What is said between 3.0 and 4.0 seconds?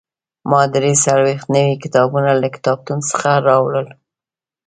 څخه راوړل.